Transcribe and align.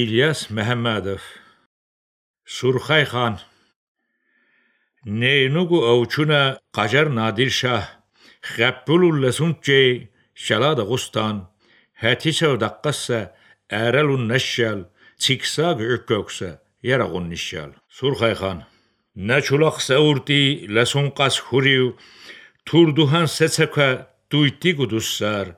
İlyas 0.00 0.40
Məhəmmədov. 0.56 1.22
Surxay 2.54 3.04
xan. 3.12 3.34
Neynugu 5.20 5.78
ovçuna 5.92 6.42
Qacar 6.76 7.08
Nadir 7.18 7.50
Şah 7.60 7.84
Xəbbulul 8.54 9.20
Ləsuncə 9.22 9.78
Şəlada 10.46 10.88
Qustan 10.90 11.36
Hətisə 12.02 12.50
daqqassa 12.64 13.20
Ərəlun 13.82 14.26
Nəşşəl 14.32 14.80
Çiksaq 15.22 15.78
ökkoksa 15.94 16.50
Yarağun 16.88 17.30
Nişşəl. 17.30 17.70
Surxay 17.96 18.34
xan. 18.40 18.66
Nəçulaq 19.28 19.78
səurdi 19.88 20.42
Ləsun 20.74 21.14
qas 21.18 21.38
huriu 21.46 21.94
Turduhan 22.66 23.30
səçəkə 23.38 23.90
Duydi 24.30 24.74
qudussar 24.78 25.54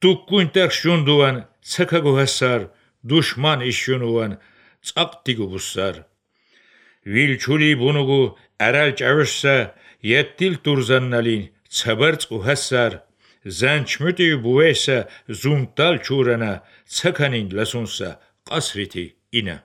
Tukkuntər 0.00 0.70
şunduan 0.80 1.44
Çəkə 1.72 2.00
qohəssar 2.06 2.70
düşman 3.08 3.60
işyunuvan 3.60 4.38
çaqtigu 4.82 5.50
bussar. 5.50 6.04
Vilçuli 7.06 7.78
bunugu 7.78 8.36
ərəl 8.60 8.92
cəvüşsə, 9.00 9.56
yettil 10.02 10.58
turzannalin 10.64 11.48
çəbərç 11.70 12.28
uhassar. 12.30 13.02
Zənçmüti 13.46 14.34
buveysə 14.44 15.08
zuntal 15.30 15.98
çurana 16.04 16.62
çakanin 16.96 17.48
lasunsa 17.56 18.20
qasriti 18.48 19.16
ina. 19.32 19.56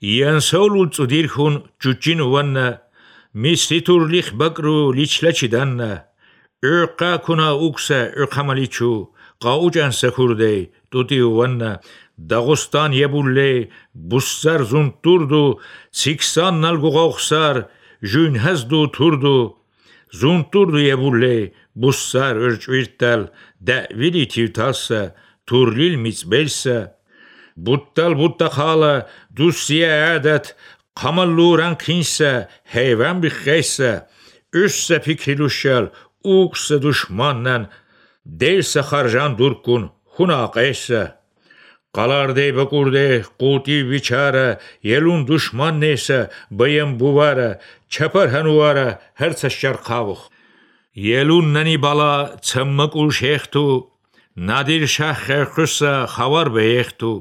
Yansaulul 0.00 0.90
tsudirhun 0.90 1.64
cüccin 1.80 2.18
uvanna, 2.18 2.82
misiturlich 3.34 4.32
bakru 4.32 4.96
liçlaçidanna. 4.96 6.12
Öqa 6.62 7.20
kuna 7.22 7.58
uksa 7.58 7.94
öqamaliçu, 7.94 9.10
qaucan 9.40 9.90
sekurde 9.90 10.70
tuti 12.16 12.24
uvanna. 12.24 12.30
Dağıstan 12.30 12.92
yebulle, 12.92 13.68
bussar 13.94 14.60
zunturdu, 14.60 15.60
siksan 15.92 16.62
nalguqoqsar, 16.62 17.68
jünhezdu 18.02 18.92
turdu, 18.92 19.56
zunturdu 20.10 20.80
yebulle, 20.80 21.52
bussar 21.74 22.36
örçvirtel, 22.36 23.30
dəvili 23.60 24.28
tivtassa, 24.28 25.14
turlil 25.46 25.96
mitsbelsa, 25.96 26.94
buttal 27.56 28.16
butta 28.18 28.48
xala, 28.48 29.08
dussiye 29.36 29.92
adet, 30.16 30.56
qamalluran 30.94 31.76
kinsə, 31.76 32.48
heyvan 32.64 33.22
bixeysə, 33.22 34.06
üsse 34.52 35.00
pikriluşşal, 35.00 35.86
uqsa 36.24 36.82
düşmanla, 36.82 37.70
delsə 38.26 38.82
xarjan 38.82 39.38
Կալարդե 41.92 42.44
բկուրդե 42.56 43.06
կուտի 43.42 43.74
վիճարը, 43.90 44.44
ելուն 44.88 45.24
դուշման 45.28 45.80
նեսը, 45.82 46.20
բյեմ 46.60 46.94
բուվարը, 47.02 47.48
չպր 47.92 48.30
հնուարը, 48.32 48.86
հրցը 49.20 49.50
շարխավող։ 49.56 50.22
Ելուն 51.08 51.50
ննի 51.56 51.76
բալա 51.84 52.14
ծմմկուշ 52.48 53.20
հեխտու, 53.26 53.74
նադիր 54.48 54.86
շախ 54.94 55.20
խերխուսը 55.26 55.92
խավար 56.14 56.50
բեխտու, 56.56 57.18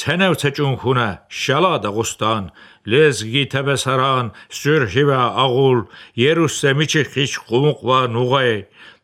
ցենև 0.00 0.38
ցճուն 0.40 0.78
խունը 0.80 1.08
շալա 1.44 1.74
դաղուստան, 1.84 2.46
լեզ 2.94 3.20
գիթեբես 3.34 3.84
հարան, 3.90 4.30
սյուրհիվա 4.58 5.20
աղուլ, 5.44 5.84
երուսը 6.24 6.72
միջի 6.80 7.04
խիչ 7.12 7.30
խումուղվա 7.44 8.00
նուղայ, 8.16 8.50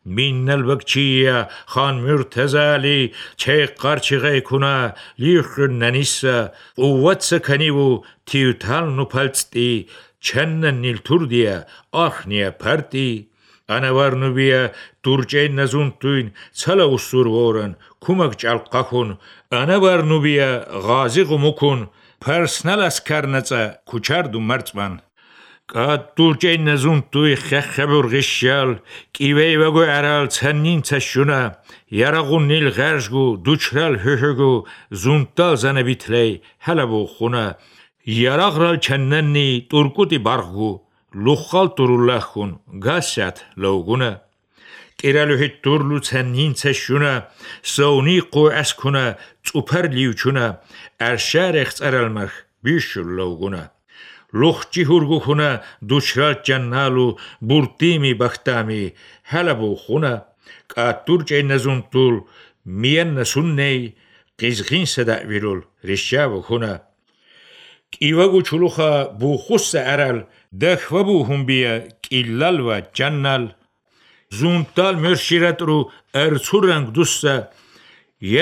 من 0.06 0.50
البكتشية 0.50 1.48
خان 1.66 1.94
مرتزالي 1.94 3.12
چه 3.36 3.66
قرچغه 3.66 4.38
كنا 4.38 4.94
ليخ 5.18 5.58
ننسا 5.58 6.52
قوت 6.76 7.22
سكنيو 7.22 8.04
تيوتال 8.26 8.96
نوپلتي 8.96 9.86
چنن 10.20 10.74
نیل 10.82 10.96
تردیا 10.96 11.54
آخنیا 11.92 12.50
پرتی 12.50 13.26
انا 13.68 13.90
ورنوبیا 13.96 14.62
تورچین 15.02 15.56
نزون 15.60 15.90
توین 16.00 16.28
چلا 16.60 16.86
اسور 16.94 17.26
ورن 17.26 17.72
کمک 18.00 18.32
چالقاخون 18.36 19.18
انا 19.52 19.76
ورنوبیا 19.82 20.50
غازی 20.86 21.22
غموکون 21.22 21.80
კატულჭენ 25.71 26.67
ზუნტუი 26.83 27.35
ხეხებურგიშალ 27.47 28.71
კივეი 29.15 29.55
ვაგო 29.61 29.83
არალ 29.97 30.25
ცანინ 30.35 30.79
ცაშუნა 30.87 31.41
ярагунил 32.07 32.67
ღერშგუ 32.75 33.25
დუჩრალ 33.45 33.95
ჰეჰეგუ 34.03 34.53
ზუნტა 35.01 35.47
ზანებითლეი 35.61 36.31
ჰალაბუ 36.65 37.01
ხუნა 37.13 37.45
яраграл 38.31 38.75
ჩანნანი 38.85 39.47
ტურკუტი 39.71 40.19
ბარგუ 40.27 40.71
ლუხალ 41.23 41.67
ტურულახუნ 41.77 42.51
გასათ 42.85 43.37
ლოგუნა 43.61 44.11
კერალუჰი 44.99 45.49
ტურლუ 45.63 45.97
ცანინ 46.07 46.51
ცაშუნა 46.59 47.13
სოუნი 47.73 48.17
ყუ 48.31 48.43
ასკუნა 48.61 49.05
წუფარ 49.45 49.85
ლიუჩუნა 49.95 50.45
არშარეხ 51.07 51.69
წარალმახ 51.77 52.31
ბიშულ 52.63 53.07
ლოგუნა 53.19 53.63
лохчи 54.33 54.81
ҳургу 54.89 55.17
хуна 55.25 55.51
душра 55.89 56.29
ҷанналу 56.47 57.07
буртими 57.49 58.13
бахтами 58.21 58.83
ҳалабу 59.31 59.69
хуна 59.83 60.13
каатурҷай 60.71 61.43
назунтул 61.51 62.15
миянна 62.81 63.23
сунней 63.33 63.79
қизғинса 64.39 65.01
даъвилул 65.09 65.59
решаву 65.89 66.39
хуна 66.47 66.73
кӀивагу 67.93 68.39
чулуха 68.47 68.91
бухусса 69.21 69.79
арал 69.93 70.17
дахвабу 70.63 71.23
хумбия 71.27 71.73
кӀиллалва 72.03 72.77
ҷаннал 72.97 73.43
зунтал 74.39 74.95
мёрширатру 75.05 75.77
арцуранг 76.13 76.87
дусса 76.97 77.35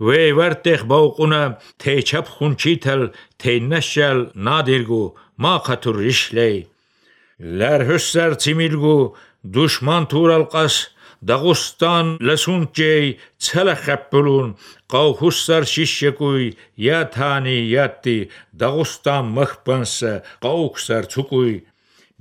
وی 0.01 0.33
ورتخ 0.33 0.83
باوقونا 0.83 1.59
تی 1.79 2.03
چپ 2.03 2.27
خونچیتل 2.29 3.09
تی 3.39 3.61
نشل 3.61 4.27
نادرگو 4.35 5.15
ما 5.39 5.59
خطر 5.59 5.93
رشلی 5.93 6.67
لر 7.41 7.83
حسر 7.83 8.35
تیمیلگو 8.35 9.15
دشمن 9.55 10.05
تورال 10.05 10.43
قس 10.43 10.87
داغستان 11.27 12.19
لسونچی 12.21 13.17
چل 13.39 13.75
خپلون 13.75 14.55
قاو 14.89 15.17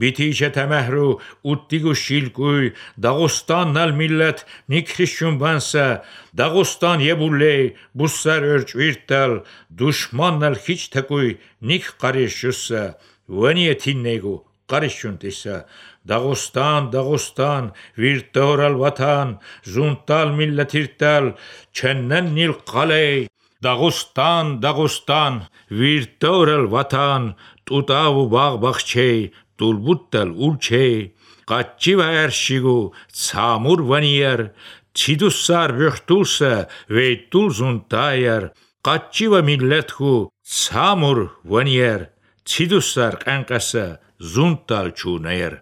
Բիթիջե 0.02 0.50
թեմեհրու 0.56 1.10
ուտտիգու 1.52 1.96
շիլկույ 2.02 2.70
Դաղոստանն 3.06 3.80
ալ 3.82 3.94
միլլət 4.02 4.44
նիքրիշյուն 4.74 5.40
բանսա 5.42 5.88
Դաղոստան 6.42 7.04
եբուլե 7.06 7.54
բուսար 8.02 8.48
örçvirtal 8.56 9.36
դուշմանն 9.82 10.48
ալ 10.50 10.58
քիչ 10.66 10.80
թկույ 10.96 11.28
նիք 11.72 11.92
qarishյուսա 12.02 12.84
Վանի 13.32 13.68
եթիննեգու 13.70 14.38
qarishյուն 14.72 15.18
տեսա 15.22 15.58
Դաղոստան, 16.10 16.88
Դաղոստան, 16.90 17.66
վիրտորալ 18.02 18.74
վաթան, 18.80 19.28
զունտալ 19.74 20.32
միլլաթիրտալ, 20.38 21.28
չեննեն 21.78 22.32
նիլ 22.38 22.54
qaley 22.70 23.28
Դաղոստան, 23.62 24.50
Դաղոստան, 24.64 25.36
վիրտորալ 25.78 26.66
վաթան, 26.74 27.28
տուտավ 27.70 28.18
ու 28.22 28.26
բաղ 28.34 28.58
բաղչեի, 28.66 29.22
տուլբուտտել 29.62 30.30
ուրչե, 30.48 30.84
կաչի 31.52 31.94
վայրշիգու 32.02 32.76
ցամուր 33.22 33.82
վանիեր, 33.92 34.44
չիդուսար 34.92 35.74
բյխտուսը 35.80 36.52
վեյտուլ 36.98 37.50
զունտայեր, 37.58 38.46
կաչի 38.88 39.26
վա 39.32 39.42
միլլետխու 39.48 40.16
ցամուր 40.60 41.20
վանիեր, 41.54 42.08
չիդուսար 42.52 43.20
կանկասը 43.26 43.86
զունտալ 44.32 44.96
չունայեր 44.98 45.60